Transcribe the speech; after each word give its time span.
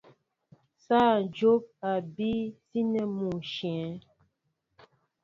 Sááŋ 0.83 1.15
dyóp 1.35 1.63
a 1.89 1.91
bííy 2.15 2.43
síní 2.65 3.01
mɔ 3.15 3.27
ǹshyə̂. 3.43 3.89